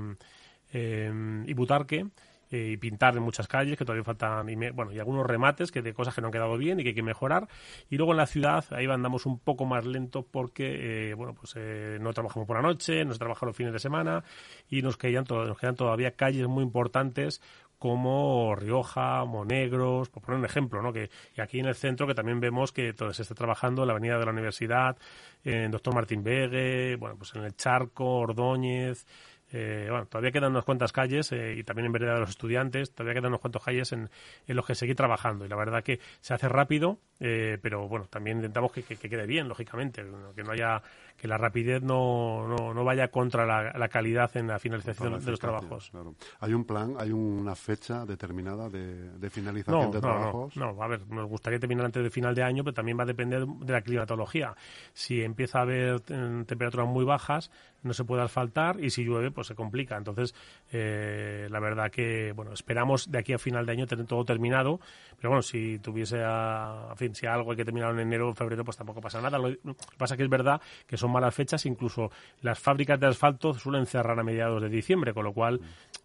y 0.74 1.54
Butarque 1.54 2.08
y 2.52 2.78
pintar 2.78 3.16
en 3.16 3.24
muchas 3.24 3.48
calles, 3.48 3.78
que 3.78 3.86
todavía 3.86 4.04
faltan, 4.04 4.50
y 4.50 4.56
bueno, 4.72 4.92
y 4.92 5.00
algunos 5.00 5.26
remates 5.26 5.72
que 5.72 5.82
de 5.82 5.94
cosas 5.94 6.14
que 6.14 6.22
no 6.22 6.28
han 6.28 6.34
quedado 6.34 6.58
bien 6.58 6.80
y 6.80 6.84
que 6.84 6.90
hay 6.90 6.96
que 6.96 7.04
mejorar. 7.04 7.48
Y 7.90 7.98
luego 7.98 8.12
en 8.12 8.18
la 8.18 8.28
ciudad, 8.28 8.66
ahí 8.72 8.86
andamos 8.86 9.26
un 9.26 9.40
poco 9.40 9.66
más 9.66 9.86
lento 9.86 10.26
porque, 10.30 11.12
eh, 11.12 11.14
bueno, 11.14 11.34
pues 11.34 11.54
eh, 11.56 11.98
no 12.02 12.14
trabajamos 12.14 12.48
por 12.48 12.58
la 12.58 12.62
noche, 12.62 13.06
no 13.06 13.14
se 13.14 13.20
trabaja 13.20 13.46
los 13.46 13.56
fines 13.56 13.74
de 13.74 13.80
semana 13.80 14.24
y 14.70 14.82
nos 14.82 14.98
quedan, 14.98 15.26
nos 15.30 15.58
quedan 15.58 15.76
todavía 15.76 16.12
calles 16.12 16.48
muy 16.48 16.64
importantes 16.64 17.42
como 17.82 18.54
Rioja, 18.56 19.26
Monegros, 19.26 20.08
por 20.10 20.22
poner 20.22 20.38
un 20.38 20.46
ejemplo, 20.46 20.84
¿no? 20.84 20.94
Que, 20.94 21.10
y 21.36 21.42
aquí 21.42 21.60
en 21.60 21.66
el 21.66 21.74
centro 21.74 22.06
que 22.06 22.14
también 22.14 22.40
vemos 22.40 22.72
que 22.72 22.94
todo 22.94 23.12
se 23.12 23.24
está 23.24 23.34
trabajando 23.34 23.82
en 23.82 23.88
la 23.88 23.94
Avenida 23.94 24.20
de 24.20 24.26
la 24.26 24.32
Universidad, 24.32 24.98
en 25.44 25.72
Doctor 25.72 25.96
Martín 25.96 26.24
Vegue, 26.24 26.96
bueno, 26.98 27.16
pues 27.18 27.34
en 27.34 27.44
el 27.44 27.56
Charco, 27.56 28.20
Ordóñez, 28.20 29.08
eh, 29.52 29.88
bueno, 29.90 30.06
todavía 30.08 30.32
quedan 30.32 30.52
unas 30.52 30.66
cuantas 30.66 30.92
calles 30.92 31.32
eh, 31.32 31.56
y 31.58 31.64
también 31.64 31.88
en 31.88 31.92
Vereda 31.92 32.14
de 32.16 32.20
los 32.22 32.30
Estudiantes, 32.30 32.94
todavía 32.94 33.16
quedan 33.16 33.32
unos 33.32 33.42
cuantos 33.42 33.64
calles 33.64 33.92
en, 33.92 34.10
en 34.48 34.56
los 34.56 34.66
que 34.66 34.76
seguir 34.76 34.96
trabajando. 34.96 35.46
Y 35.46 35.50
la 35.50 35.56
verdad 35.56 35.84
que 35.84 36.00
se 36.22 36.34
hace 36.34 36.48
rápido, 36.48 37.00
eh, 37.24 37.60
pero 37.62 37.88
bueno, 37.88 38.08
también 38.08 38.38
intentamos 38.38 38.72
que, 38.72 38.82
que, 38.82 38.98
quede 38.98 39.28
bien, 39.28 39.48
lógicamente, 39.48 40.04
que 40.36 40.44
no 40.44 40.52
haya 40.52 40.82
que 41.22 41.28
la 41.28 41.38
rapidez 41.38 41.84
no, 41.84 42.48
no, 42.48 42.74
no 42.74 42.84
vaya 42.84 43.10
contra 43.10 43.46
la, 43.46 43.88
calidad 43.90 44.36
en 44.38 44.48
la 44.48 44.58
finalización 44.58 45.24
de 45.24 45.30
los 45.30 45.40
trabajos. 45.40 45.92
¿Hay 46.40 46.52
un 46.52 46.66
plan, 46.66 46.96
hay 46.98 47.12
una 47.12 47.54
fecha 47.54 48.08
determinada 48.08 48.70
de, 48.70 49.20
de 49.20 49.30
finalización 49.30 49.92
de 49.92 50.02
trabajos? 50.02 50.58
No, 50.58 50.74
no, 50.74 50.82
a 50.82 50.88
ver, 50.88 51.08
nos 51.10 51.30
gustaría 51.30 51.60
terminar 51.60 51.86
antes 51.86 52.02
de 52.02 52.10
final 52.10 52.34
de 52.34 52.42
año, 52.42 52.64
pero 52.64 52.74
también 52.74 52.98
va 52.98 53.04
a 53.04 53.06
depender 53.06 53.46
de 53.46 53.72
la 53.72 53.82
climatología. 53.82 54.56
Si 54.94 55.22
empieza 55.22 55.60
a 55.60 55.62
haber 55.62 56.00
temperaturas 56.00 56.88
muy 56.88 57.06
bajas, 57.06 57.52
no 57.84 57.94
se 57.94 58.04
puede 58.04 58.22
asfaltar 58.24 58.80
y 58.80 58.90
si 58.90 59.04
llueve, 59.04 59.32
pues 59.32 59.48
se 59.48 59.56
complica. 59.56 59.98
Entonces, 59.98 60.34
eh, 60.72 61.48
la 61.50 61.60
verdad 61.60 61.92
que, 61.92 62.32
bueno, 62.34 62.54
esperamos 62.54 63.12
de 63.12 63.20
aquí 63.20 63.34
a 63.34 63.40
final 63.40 63.66
de 63.66 63.72
año 63.74 63.88
tener 63.88 64.06
todo 64.06 64.24
terminado, 64.26 64.80
pero 65.18 65.30
bueno, 65.30 65.42
si 65.42 65.80
tuviese, 65.80 66.22
a, 66.24 66.94
fin, 66.96 67.11
si 67.14 67.26
algo 67.26 67.52
hay 67.52 67.58
que 67.58 67.66
terminar 67.66 67.92
en 67.92 68.00
enero 68.00 68.30
o 68.30 68.34
febrero, 68.34 68.64
pues 68.64 68.78
tampoco 68.78 69.02
pasa 69.02 69.22
nada. 69.22 69.38
Lo 69.38 69.50
que 69.50 69.98
pasa 69.98 70.18
que 70.18 70.24
es 70.24 70.30
verdad 70.30 70.62
que 70.88 70.98
son 70.98 71.12
malas 71.12 71.34
fechas, 71.34 71.66
incluso 71.66 72.12
las 72.42 72.60
fábricas 72.60 73.00
de 73.00 73.08
asfalto 73.08 73.54
suelen 73.54 73.86
cerrar 73.86 74.20
a 74.20 74.24
mediados 74.24 74.62
de 74.62 74.70
diciembre, 74.70 75.14
con 75.14 75.24
lo 75.24 75.34
cual, 75.34 75.60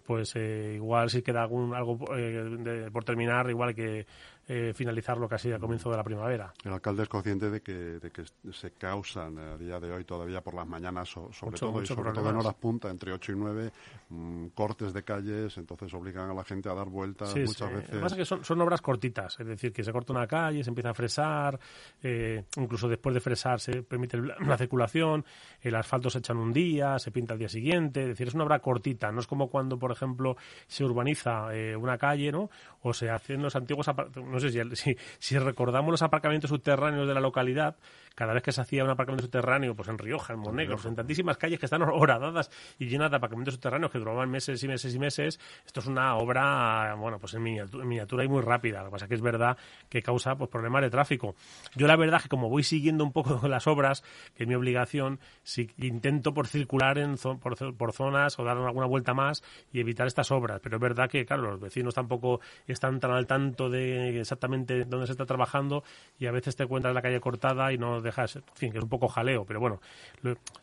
pues 0.07 0.35
eh, 0.37 0.75
igual 0.77 1.11
si 1.11 1.23
queda 1.23 1.43
algún, 1.43 1.75
algo 1.75 1.99
eh, 2.17 2.89
por 2.93 3.05
terminar, 3.05 3.49
igual 3.51 3.75
que 3.75 4.07
eh, 4.49 4.73
finalizarlo 4.75 5.29
casi 5.29 5.51
al 5.51 5.61
comienzo 5.61 5.91
de 5.91 5.97
la 5.97 6.05
primavera. 6.05 6.53
El 6.65 6.73
alcalde 6.73 7.03
es 7.03 7.09
consciente 7.09 7.51
de 7.51 7.61
que, 7.61 7.73
de 7.73 8.11
que 8.11 8.25
se 8.53 8.71
causan 8.73 9.39
a 9.39 9.57
día 9.57 9.81
de 9.81 9.93
hoy 9.93 10.05
todavía 10.05 10.41
por 10.41 10.55
las 10.55 10.67
mañanas, 10.67 11.09
sobre 11.09 11.59
todo 11.59 11.83
y 11.83 11.87
sobre 11.87 12.13
todo 12.13 12.31
en 12.31 12.37
horas 12.37 12.55
punta, 12.55 12.89
entre 12.89 13.13
8 13.13 13.33
y 13.33 13.37
9, 13.37 13.73
mm, 14.11 14.47
cortes 14.49 14.93
de 14.93 15.03
calles, 15.03 15.57
entonces 15.59 15.93
obligan 15.95 16.31
a 16.31 16.35
la 16.35 16.45
gente 16.45 16.69
a 16.69 16.75
dar 16.75 16.89
vueltas 16.89 17.35
muchas 17.35 17.73
veces. 17.73 17.91
Lo 17.91 17.97
que 17.97 18.03
pasa 18.03 18.15
es 18.15 18.19
que 18.19 18.25
son, 18.25 18.45
son, 18.45 18.61
obras 18.61 18.81
cortitas, 18.81 19.39
es 19.41 19.47
decir, 19.47 19.73
que 19.73 19.83
se 19.83 19.93
corta 19.93 20.13
una 20.13 20.27
calle, 20.27 20.63
se 20.63 20.71
empieza 20.71 20.91
a 20.91 20.95
fresar, 20.95 21.59
eh, 22.03 22.45
incluso 22.57 22.89
después 22.89 23.15
de 23.15 23.21
fresar 23.21 23.61
se 23.61 23.83
permite 23.83 24.17
la 24.19 24.57
circulación, 24.57 25.25
el 25.61 25.75
asfalto 25.75 26.09
se 26.09 26.19
echa 26.19 26.33
en 26.33 26.39
un 26.39 26.53
día, 26.53 26.99
se 26.99 27.11
pinta 27.11 27.33
al 27.33 27.39
día 27.39 27.49
siguiente, 27.49 28.03
es 28.03 28.09
decir, 28.09 28.29
es 28.29 28.35
una 28.35 28.45
obra 28.45 28.61
cortita, 28.61 29.11
no 29.11 29.21
es 29.21 29.27
como 29.27 29.49
cuando, 29.49 29.79
por 29.79 29.91
ejemplo, 29.91 30.37
se 30.67 30.85
urbaniza 30.85 31.55
eh, 31.55 31.77
una 31.77 31.99
calle, 31.99 32.31
¿no? 32.31 32.49
O 32.89 32.95
se 32.95 33.11
hacen 33.11 33.43
los 33.43 33.57
antiguos 33.57 33.89
no 34.15 34.39
sé 34.39 34.77
si, 34.77 34.97
si, 35.19 35.39
recordamos 35.39 35.91
los 35.91 36.03
aparcamientos 36.03 36.51
subterráneos 36.51 37.09
de 37.09 37.15
la 37.15 37.21
localidad, 37.21 37.75
cada 38.17 38.33
vez 38.33 38.43
que 38.43 38.51
se 38.51 38.63
hacía 38.63 38.83
un 38.83 38.91
aparcamiento 38.91 39.25
subterráneo, 39.25 39.77
pues 39.77 39.89
en 39.89 39.99
Rioja, 39.99 40.33
en 40.33 40.41
Monegros, 40.41 40.87
en 40.87 40.97
tantísimas 40.97 41.37
calles 41.37 41.61
que 41.61 41.67
están 41.67 41.83
horadadas 41.83 42.51
y 42.79 42.87
llenas 42.87 43.11
de 43.11 43.19
aparcamientos 43.19 43.55
subterráneos 43.55 43.93
que 43.93 43.99
duraban 43.99 44.31
meses 44.31 44.63
y 44.65 44.67
meses 44.67 44.95
y 44.95 44.99
meses, 44.99 45.39
esto 45.67 45.81
es 45.81 45.87
una 45.87 46.17
obra, 46.17 46.95
bueno, 46.95 47.19
pues 47.19 47.35
en 47.35 47.43
miniatura, 47.43 48.25
y 48.25 48.29
muy 48.29 48.41
rápida. 48.41 48.79
Lo 48.81 48.87
que 48.87 48.93
pasa 48.93 49.05
es 49.05 49.09
que 49.11 49.15
es 49.17 49.21
verdad 49.21 49.59
que 49.91 50.03
causa 50.03 50.35
pues, 50.35 50.49
problemas 50.49 50.81
de 50.83 50.91
tráfico. 50.91 51.37
Yo 51.75 51.87
la 51.87 51.97
verdad 51.97 52.23
que 52.23 52.29
como 52.29 52.49
voy 52.49 52.63
siguiendo 52.63 53.05
un 53.05 53.13
poco 53.13 53.47
las 53.49 53.67
obras, 53.67 54.03
que 54.35 54.45
es 54.45 54.49
mi 54.49 54.55
obligación, 54.55 55.21
si 55.43 55.71
intento 55.77 56.33
por 56.33 56.47
circular 56.47 56.97
en 56.97 57.17
por, 57.19 57.93
zonas 57.93 58.39
o 58.39 58.45
dar 58.45 58.57
alguna 58.57 58.87
vuelta 58.87 59.13
más 59.13 59.45
y 59.73 59.81
evitar 59.81 60.07
estas 60.07 60.31
obras. 60.31 60.61
Pero 60.63 60.77
es 60.77 60.81
verdad 60.81 61.11
que, 61.11 61.27
claro, 61.27 61.43
los 61.43 61.61
vecinos 61.61 61.95
tampoco 61.95 62.41
están 62.67 62.99
tan 62.99 63.11
al 63.11 63.27
tanto 63.27 63.69
de 63.69 64.19
exactamente 64.19 64.87
dónde 64.87 65.07
se 65.07 65.13
está 65.13 65.27
trabajando 65.27 65.85
y 66.19 66.27
a 66.27 66.33
veces 66.33 66.57
te 66.57 66.63
encuentras 66.63 66.95
la 66.95 67.03
calle 67.03 67.21
cortada 67.21 67.73
y 67.75 67.79
no 67.79 68.01
dejas, 68.07 68.37
en 68.37 68.43
fin, 68.55 68.73
que 68.73 68.79
es 68.79 68.85
un 68.85 68.91
poco 68.91 69.09
jaleo, 69.09 69.45
pero 69.45 69.61
bueno, 69.61 69.81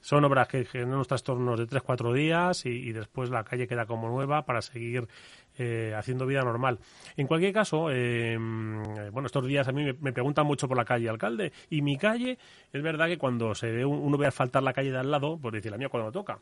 son 0.01 0.25
obras 0.25 0.47
que 0.47 0.65
generan 0.65 0.95
unos 0.95 1.07
trastornos 1.07 1.59
de 1.59 1.67
3-4 1.67 2.13
días 2.13 2.65
y, 2.65 2.91
después 2.91 3.29
la 3.29 3.43
calle 3.43 3.67
queda 3.67 3.85
como 3.85 4.09
nueva 4.09 4.43
para 4.45 4.61
seguir 4.61 5.07
eh, 5.57 5.93
haciendo 5.95 6.25
vida 6.25 6.41
normal. 6.41 6.79
En 7.15 7.27
cualquier 7.27 7.53
caso, 7.53 7.89
eh, 7.91 8.37
bueno, 8.37 9.27
estos 9.27 9.45
días 9.45 9.67
a 9.67 9.71
mí 9.71 9.85
me, 9.99 10.13
preguntan 10.13 10.45
mucho 10.45 10.67
por 10.67 10.77
la 10.77 10.85
calle, 10.85 11.09
alcalde, 11.09 11.51
y 11.69 11.81
mi 11.81 11.97
calle, 11.97 12.37
es 12.71 12.81
verdad 12.81 13.07
que 13.07 13.17
cuando 13.17 13.53
se 13.53 13.71
ve 13.71 13.85
uno 13.85 14.17
ve 14.17 14.27
a 14.27 14.31
faltar 14.31 14.63
la 14.63 14.73
calle 14.73 14.91
de 14.91 14.99
al 14.99 15.11
lado, 15.11 15.37
pues 15.39 15.53
dice 15.53 15.69
la 15.69 15.77
mía 15.77 15.89
cuando 15.89 16.11
toca 16.11 16.39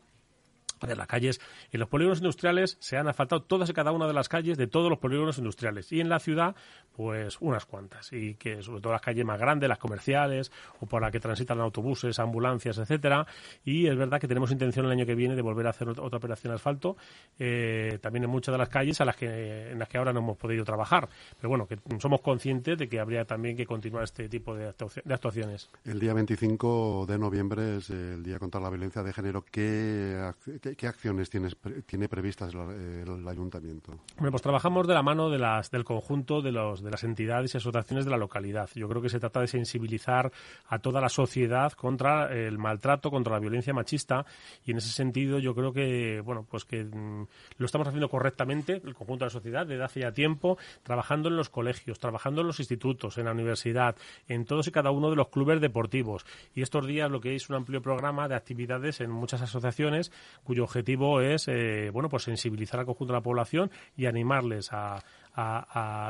de 0.88 0.96
las 0.96 1.06
calles. 1.06 1.40
En 1.70 1.80
los 1.80 1.88
polígonos 1.88 2.18
industriales 2.18 2.76
se 2.80 2.96
han 2.96 3.08
asfaltado 3.08 3.42
todas 3.42 3.70
y 3.70 3.72
cada 3.72 3.92
una 3.92 4.06
de 4.06 4.12
las 4.12 4.28
calles 4.28 4.58
de 4.58 4.66
todos 4.66 4.90
los 4.90 4.98
polígonos 4.98 5.38
industriales. 5.38 5.92
Y 5.92 6.00
en 6.00 6.08
la 6.08 6.18
ciudad, 6.18 6.54
pues 6.92 7.38
unas 7.40 7.66
cuantas. 7.66 8.12
Y 8.12 8.34
que 8.34 8.62
sobre 8.62 8.80
todo 8.80 8.92
las 8.92 9.02
calles 9.02 9.24
más 9.24 9.38
grandes, 9.38 9.68
las 9.68 9.78
comerciales, 9.78 10.52
o 10.80 10.86
por 10.86 11.02
las 11.02 11.12
que 11.12 11.20
transitan 11.20 11.60
autobuses, 11.60 12.18
ambulancias, 12.18 12.78
etcétera. 12.78 13.26
Y 13.64 13.86
es 13.86 13.96
verdad 13.96 14.20
que 14.20 14.28
tenemos 14.28 14.50
intención 14.50 14.86
el 14.86 14.92
año 14.92 15.06
que 15.06 15.14
viene 15.14 15.34
de 15.34 15.42
volver 15.42 15.66
a 15.66 15.70
hacer 15.70 15.88
otra 15.88 16.18
operación 16.18 16.52
de 16.52 16.56
asfalto. 16.56 16.96
Eh, 17.38 17.98
también 18.00 18.24
en 18.24 18.30
muchas 18.30 18.52
de 18.52 18.58
las 18.58 18.68
calles 18.68 19.00
a 19.00 19.04
las 19.04 19.16
que, 19.16 19.70
en 19.70 19.78
las 19.78 19.88
que 19.88 19.98
ahora 19.98 20.12
no 20.12 20.20
hemos 20.20 20.36
podido 20.36 20.64
trabajar. 20.64 21.08
Pero 21.36 21.48
bueno, 21.48 21.66
que 21.66 21.78
somos 21.98 22.20
conscientes 22.20 22.78
de 22.78 22.88
que 22.88 23.00
habría 23.00 23.24
también 23.24 23.56
que 23.56 23.66
continuar 23.66 24.04
este 24.04 24.28
tipo 24.28 24.54
de, 24.54 24.66
actuaciones. 24.68 25.70
El 25.84 25.98
día 25.98 26.14
25 26.14 27.06
de 27.06 27.18
noviembre 27.18 27.76
es 27.76 27.90
el 27.90 28.22
Día 28.22 28.38
contra 28.38 28.60
la 28.60 28.70
Violencia 28.70 29.02
de 29.02 29.12
Género. 29.12 29.44
¿Qué, 29.50 30.32
qué 30.60 30.71
¿Qué, 30.76 30.86
acciones 30.86 31.30
tienes, 31.30 31.56
tiene 31.86 32.08
previstas 32.08 32.52
el, 32.54 33.28
ayuntamiento? 33.28 33.98
Bueno, 34.16 34.30
pues 34.30 34.42
trabajamos 34.42 34.86
de 34.86 34.94
la 34.94 35.02
mano 35.02 35.30
de 35.30 35.38
las, 35.38 35.70
del 35.70 35.84
conjunto 35.84 36.42
de, 36.42 36.52
los, 36.52 36.82
de 36.82 36.90
las 36.90 37.04
entidades 37.04 37.54
y 37.54 37.58
asociaciones 37.58 38.04
de 38.04 38.10
la 38.10 38.16
localidad. 38.16 38.68
Yo 38.74 38.88
creo 38.88 39.02
que 39.02 39.08
se 39.08 39.20
trata 39.20 39.40
de 39.40 39.46
sensibilizar 39.46 40.32
a 40.68 40.78
toda 40.78 41.00
la 41.00 41.08
sociedad 41.08 41.72
contra 41.72 42.32
el 42.32 42.58
maltrato, 42.58 43.10
contra 43.10 43.32
la 43.32 43.38
violencia 43.38 43.74
machista 43.74 44.24
y 44.64 44.72
en 44.72 44.78
ese 44.78 44.90
sentido 44.90 45.38
yo 45.38 45.54
creo 45.54 45.72
que, 45.72 46.20
bueno, 46.20 46.46
pues 46.48 46.64
que 46.64 46.84
mm, 46.84 47.26
lo 47.58 47.66
estamos 47.66 47.88
haciendo 47.88 48.08
correctamente, 48.08 48.80
el 48.84 48.94
conjunto 48.94 49.24
de 49.24 49.26
la 49.26 49.30
sociedad, 49.30 49.66
desde 49.66 49.84
hace 49.84 50.00
ya 50.00 50.12
tiempo, 50.12 50.58
trabajando 50.82 51.28
en 51.28 51.36
los 51.36 51.48
colegios, 51.48 51.98
trabajando 51.98 52.40
en 52.40 52.46
los 52.46 52.60
institutos, 52.60 53.18
en 53.18 53.26
la 53.26 53.32
universidad, 53.32 53.96
en 54.28 54.44
todos 54.44 54.66
y 54.68 54.70
cada 54.70 54.90
uno 54.90 55.10
de 55.10 55.16
los 55.16 55.28
clubes 55.28 55.60
deportivos. 55.60 56.24
Y 56.54 56.62
estos 56.62 56.86
días 56.86 57.10
lo 57.10 57.20
que 57.20 57.34
es 57.34 57.48
un 57.48 57.56
amplio 57.56 57.82
programa 57.82 58.28
de 58.28 58.34
actividades 58.34 59.00
en 59.00 59.10
muchas 59.10 59.42
asociaciones 59.42 60.12
cuyo 60.44 60.61
objetivo 60.62 61.20
es 61.20 61.48
eh, 61.48 61.90
bueno 61.92 62.08
pues 62.08 62.24
sensibilizar 62.24 62.80
al 62.80 62.86
conjunto 62.86 63.12
de 63.12 63.18
la 63.18 63.22
población 63.22 63.70
y 63.96 64.06
animarles 64.06 64.70
a, 64.72 65.02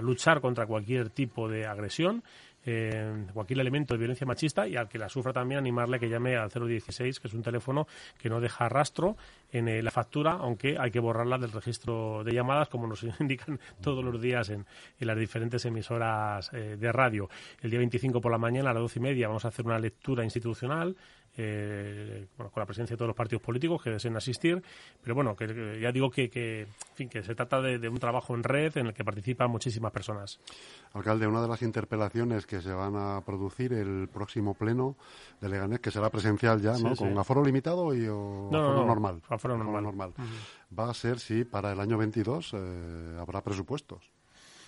luchar 0.02 0.40
contra 0.40 0.66
cualquier 0.66 1.10
tipo 1.10 1.48
de 1.48 1.64
agresión 1.64 2.24
eh, 2.64 3.26
cualquier 3.32 3.60
elemento 3.60 3.94
de 3.94 3.98
violencia 3.98 4.26
machista 4.26 4.66
y 4.68 4.76
al 4.76 4.88
que 4.88 4.98
la 4.98 5.08
sufra 5.08 5.32
también 5.32 5.58
animarle 5.58 5.96
a 5.96 5.98
que 5.98 6.08
llame 6.08 6.36
al 6.36 6.48
016, 6.48 7.18
que 7.18 7.28
es 7.28 7.34
un 7.34 7.42
teléfono 7.42 7.88
que 8.18 8.28
no 8.28 8.40
deja 8.40 8.68
rastro 8.68 9.16
en 9.50 9.68
eh, 9.68 9.82
la 9.82 9.90
factura, 9.90 10.32
aunque 10.32 10.76
hay 10.78 10.92
que 10.92 11.00
borrarla 11.00 11.38
del 11.38 11.50
registro 11.50 12.22
de 12.22 12.32
llamadas, 12.32 12.68
como 12.68 12.86
nos 12.86 13.02
indican 13.20 13.58
todos 13.80 14.04
los 14.04 14.20
días 14.20 14.50
en, 14.50 14.64
las 15.00 15.18
diferentes 15.18 15.64
emisoras 15.64 16.50
de 16.52 16.92
radio. 16.92 17.28
El 17.60 17.70
día 17.70 17.80
25 17.80 18.20
por 18.20 18.30
la 18.30 18.38
mañana 18.38 18.70
a 18.70 18.74
las 18.74 18.82
doce 18.82 19.00
y 19.00 19.02
media 19.02 19.26
vamos 19.26 19.44
a 19.44 19.48
hacer 19.48 19.66
una 19.66 19.78
lectura 19.78 20.22
institucional 20.22 20.96
eh, 21.36 22.26
con 22.36 22.50
la 22.56 22.66
presencia 22.66 22.94
de 22.94 22.98
todos 22.98 23.08
los 23.08 23.16
partidos 23.16 23.42
políticos 23.42 23.82
que 23.82 23.90
deseen 23.90 24.16
asistir, 24.16 24.62
pero 25.02 25.14
bueno, 25.14 25.34
que, 25.34 25.80
ya 25.80 25.90
digo 25.90 26.10
que, 26.10 26.28
que, 26.28 26.66
fin, 26.94 27.08
que 27.08 27.22
se 27.22 27.34
trata 27.34 27.62
de, 27.62 27.88
un 27.88 27.98
trabajo 27.98 28.34
en 28.34 28.42
red 28.42 28.76
en 28.76 28.88
el 28.88 28.94
que 28.94 29.02
participan 29.04 29.50
muchísimas 29.50 29.92
personas. 29.92 30.40
Alcalde, 30.92 31.26
una 31.26 31.40
de 31.40 31.48
las 31.48 31.62
interpelaciones 31.62 32.46
que 32.46 32.60
se 32.60 32.72
van 32.72 32.96
a 32.96 33.22
producir 33.24 33.72
el 33.72 34.08
próximo 34.08 34.54
pleno 34.54 34.96
de 35.40 35.48
Leganés, 35.48 35.80
que 35.80 35.90
será 35.90 36.10
presencial 36.10 36.60
ya, 36.60 36.76
¿no? 36.76 36.94
¿Con 36.94 37.16
aforo 37.18 37.42
limitado 37.42 37.94
y 37.94 38.06
o 38.08 38.48
aforo 38.48 38.86
normal? 38.86 39.22
Aforo 39.28 39.56
normal. 39.56 40.12
Va 40.78 40.90
a 40.90 40.94
ser 40.94 41.18
si 41.18 41.44
para 41.44 41.72
el 41.72 41.80
año 41.80 41.96
22 41.96 42.52
eh, 42.54 43.16
habrá 43.18 43.42
presupuestos. 43.42 44.10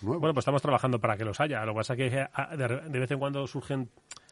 Bueno, 0.01 0.33
pues 0.33 0.39
estamos 0.39 0.61
trabajando 0.61 0.99
para 0.99 1.15
que 1.15 1.25
los 1.25 1.39
haya. 1.39 1.63
Lo 1.65 1.73
que 1.73 1.77
pasa 1.77 1.93
es 1.93 2.11
que 2.11 2.27
ah, 2.33 2.55
de 2.55 2.99
vez 2.99 3.09
en 3.11 3.19
cuando 3.19 3.47
surgen 3.47 3.89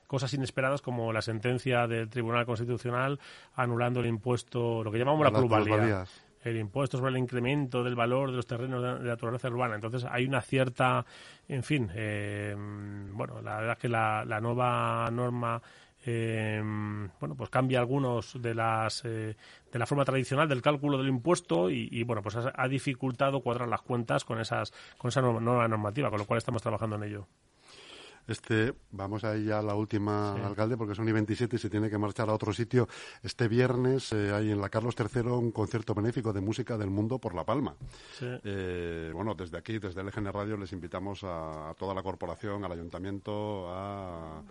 cosas 0.08 0.34
inesperadas 0.34 0.82
como 0.82 1.12
la 1.14 1.22
sentencia 1.22 1.88
del 1.88 2.10
Tribunal 2.10 2.46
Constitucional 2.46 3.20
anulando 3.56 4.00
el 4.00 4.08
impuesto, 4.08 4.84
lo 4.84 4.92
que 4.92 5.00
llamamos 5.00 5.24
la 5.24 5.32
plusvalía. 5.32 6.06
El 6.44 6.58
impuesto 6.58 6.98
sobre 6.98 7.12
el 7.12 7.18
incremento 7.18 7.86
del 7.86 7.96
valor 7.96 8.32
de 8.32 8.36
los 8.36 8.46
terrenos 8.46 8.82
de, 8.82 9.06
la 9.06 9.14
naturaleza 9.14 9.48
urbana. 9.48 9.76
Entonces 9.76 10.06
hay 10.10 10.26
una 10.26 10.42
cierta, 10.42 11.06
en 11.48 11.64
fin, 11.64 11.90
eh, 11.96 12.54
bueno, 12.58 13.42
la 13.42 13.56
verdad 13.56 13.72
es 13.72 13.78
que 13.78 13.88
la, 13.88 14.40
nueva 14.42 15.10
norma 15.10 15.62
eh, 16.06 16.62
bueno, 16.62 17.36
pues 17.36 17.50
cambia 17.50 17.80
algunos 17.80 18.42
de 18.42 18.54
las 18.54 19.06
eh, 19.06 19.38
de 19.72 19.80
la 19.80 19.86
forma 19.86 20.04
tradicional 20.04 20.50
del 20.50 20.62
cálculo 20.62 20.98
del 20.98 21.08
impuesto 21.08 21.70
y, 21.70 22.04
bueno, 22.04 22.22
pues 22.22 22.36
ha, 22.36 22.68
dificultado 22.68 23.40
cuadrar 23.40 23.70
las 23.70 23.82
cuentas 23.82 24.26
con 24.26 24.42
esas 24.42 24.74
con 24.98 25.08
esa 25.08 25.22
nueva 25.22 25.68
normativa, 25.70 26.10
con 26.10 26.20
lo 26.20 26.26
cual 26.26 26.40
estamos 26.40 26.62
trabajando 26.62 26.98
en 26.98 27.04
ello. 27.04 27.28
Este, 28.28 28.74
vamos 28.92 29.24
a 29.24 29.36
ir 29.36 29.48
ya 29.48 29.60
a 29.60 29.62
la 29.62 29.76
última, 29.76 30.34
alcalde, 30.34 30.78
porque 30.78 30.96
son 30.96 31.08
y 31.08 31.12
27 31.12 31.56
y 31.56 31.60
se 31.60 31.70
tiene 31.70 31.90
que 31.90 31.98
marchar 31.98 32.30
a 32.30 32.34
otro 32.34 32.54
sitio. 32.54 32.88
Este 33.22 33.48
viernes 33.48 34.12
eh, 34.14 34.32
hay 34.34 34.52
en 34.52 34.62
la 34.62 34.70
Carlos 34.70 34.96
III 34.98 35.32
un 35.32 35.52
concierto 35.52 35.94
benéfico 35.94 36.32
de 36.32 36.42
música 36.42 36.78
del 36.78 36.90
mundo 36.90 37.20
por 37.20 37.36
La 37.36 37.44
Palma. 37.44 37.76
Eh, 38.22 39.12
bueno, 39.14 39.36
desde 39.36 39.58
aquí, 39.58 39.80
desde 39.80 40.02
el 40.02 40.08
EGN 40.08 40.32
Radio, 40.32 40.58
les 40.58 40.72
invitamos 40.72 41.24
a, 41.24 41.74
toda 41.78 41.94
la 41.94 42.04
corporación, 42.04 42.64
al 42.64 42.72
ayuntamiento, 42.72 43.68
a 43.70 44.42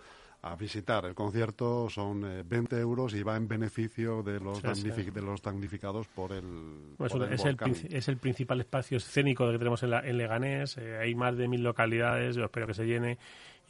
a 0.43 0.57
visitar 0.57 1.05
el 1.05 1.15
concierto 1.15 1.89
son 1.89 2.43
20 2.45 2.75
eh, 2.75 2.79
euros 2.79 3.13
y 3.13 3.23
va 3.23 3.37
en 3.37 3.47
beneficio 3.47 4.21
de 4.23 4.41
los, 4.41 4.61
de 4.61 5.21
los 5.21 5.41
damnificados 5.41 6.07
por 6.09 6.33
el, 6.33 6.95
es, 6.99 7.45
el, 7.45 7.57
es, 7.89 8.07
el, 8.09 8.17
principal 8.17 8.59
espacio 8.59 8.97
escénico 8.97 9.49
que 9.49 9.57
tenemos 9.57 9.81
en, 9.83 9.93
en 9.93 10.17
Leganés. 10.17 10.77
hay 10.77 11.15
más 11.15 11.37
de 11.37 11.47
mil 11.47 11.63
localidades. 11.63 12.35
Yo 12.35 12.43
espero 12.43 12.67
que 12.67 12.73
se 12.73 12.85
llene 12.85 13.17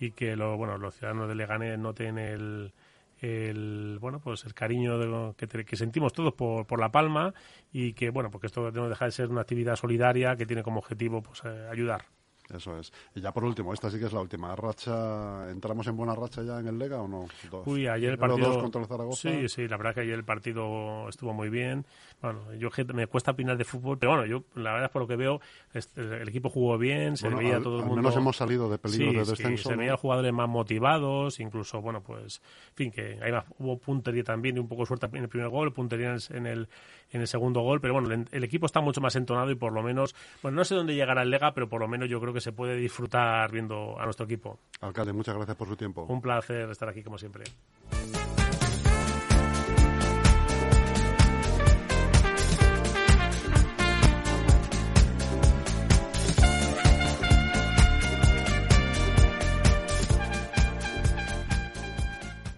y 0.03 0.11
que 0.11 0.35
lo, 0.35 0.57
bueno, 0.57 0.77
los 0.77 0.95
ciudadanos 0.95 1.29
de 1.29 1.35
Leganés 1.35 1.79
noten 1.79 2.17
el, 2.17 2.73
el 3.19 3.97
bueno 4.01 4.19
pues 4.19 4.43
el 4.43 4.53
cariño 4.53 4.97
de 4.97 5.33
que, 5.35 5.47
que, 5.63 5.75
sentimos 5.77 6.11
todos 6.11 6.33
por, 6.33 6.65
por 6.67 6.79
La 6.79 6.91
Palma 6.91 7.33
y 7.71 7.93
que 7.93 8.09
bueno 8.09 8.29
porque 8.29 8.47
esto 8.47 8.69
no 8.71 8.89
deja 8.89 9.05
de 9.05 9.11
ser 9.11 9.29
una 9.29 9.41
actividad 9.41 9.77
solidaria 9.77 10.35
que 10.35 10.45
tiene 10.45 10.61
como 10.61 10.79
objetivo 10.79 11.21
pues 11.21 11.41
eh, 11.45 11.67
ayudar 11.71 12.05
eso 12.53 12.77
es. 12.77 12.91
Y 13.15 13.21
ya 13.21 13.31
por 13.31 13.43
último, 13.43 13.73
esta 13.73 13.89
sí 13.89 13.99
que 13.99 14.05
es 14.05 14.13
la 14.13 14.21
última 14.21 14.55
racha. 14.55 15.49
¿Entramos 15.49 15.87
en 15.87 15.97
buena 15.97 16.15
racha 16.15 16.43
ya 16.43 16.59
en 16.59 16.67
el 16.67 16.77
Lega 16.77 17.01
o 17.01 17.07
no? 17.07 17.25
Uy, 17.65 17.87
ayer 17.87 18.11
el 18.11 18.17
partido. 18.17 18.59
contra 18.59 18.81
el 18.81 18.87
Zaragoza. 18.87 19.29
Sí, 19.29 19.49
sí, 19.49 19.67
la 19.67 19.77
verdad 19.77 19.95
que 19.95 20.01
ayer 20.01 20.15
el 20.15 20.23
partido 20.23 21.07
estuvo 21.09 21.33
muy 21.33 21.49
bien. 21.49 21.85
Bueno, 22.21 22.53
yo 22.53 22.69
me 22.93 23.07
cuesta 23.07 23.31
opinar 23.31 23.57
de 23.57 23.63
fútbol, 23.63 23.97
pero 23.97 24.13
bueno, 24.13 24.25
yo 24.25 24.43
la 24.55 24.71
verdad 24.71 24.85
es 24.85 24.91
por 24.91 25.01
lo 25.01 25.07
que 25.07 25.15
veo, 25.15 25.41
el 25.73 26.29
equipo 26.29 26.49
jugó 26.49 26.77
bien, 26.77 27.17
se 27.17 27.29
veía 27.29 27.59
todo 27.59 27.79
el 27.79 27.85
mundo. 27.85 27.95
Al 27.95 28.03
menos 28.03 28.17
hemos 28.17 28.37
salido 28.37 28.69
de 28.69 28.77
peligro 28.77 29.11
de 29.11 29.19
descenso. 29.19 29.63
Sí, 29.63 29.69
se 29.69 29.75
veían 29.75 29.97
jugadores 29.97 30.33
más 30.33 30.47
motivados, 30.47 31.39
incluso, 31.39 31.81
bueno, 31.81 32.01
pues, 32.01 32.41
en 32.69 32.75
fin, 32.75 32.91
que 32.91 33.19
ahí 33.21 33.31
hubo 33.59 33.77
puntería 33.77 34.23
también 34.23 34.57
y 34.57 34.59
un 34.59 34.67
poco 34.67 34.85
suerte 34.85 35.07
en 35.07 35.23
el 35.23 35.29
primer 35.29 35.49
gol, 35.49 35.73
puntería 35.73 36.15
en 36.29 36.45
el, 36.45 36.67
en 37.11 37.21
el 37.21 37.27
segundo 37.27 37.61
gol, 37.61 37.79
pero 37.81 37.93
bueno, 37.93 38.25
el, 38.31 38.43
equipo 38.43 38.65
está 38.65 38.81
mucho 38.81 39.01
más 39.01 39.15
entonado 39.15 39.51
y 39.51 39.55
por 39.55 39.71
lo 39.71 39.83
menos, 39.83 40.15
bueno, 40.41 40.57
no 40.57 40.65
sé 40.65 40.75
dónde 40.75 40.95
llegará 40.95 41.21
el 41.21 41.29
Lega, 41.29 41.53
pero 41.53 41.69
por 41.69 41.79
lo 41.79 41.87
menos 41.87 42.09
yo 42.09 42.19
creo 42.19 42.33
que 42.33 42.41
se 42.43 42.51
puede 42.51 42.75
disfrutar 42.75 43.51
viendo 43.51 43.99
a 43.99 44.03
nuestro 44.03 44.25
equipo. 44.25 44.59
Alcalde, 44.81 45.13
muchas 45.13 45.35
gracias 45.35 45.55
por 45.57 45.67
su 45.67 45.75
tiempo. 45.75 46.05
Un 46.09 46.21
placer 46.21 46.69
estar 46.69 46.89
aquí 46.89 47.01
como 47.01 47.17
siempre. 47.17 47.45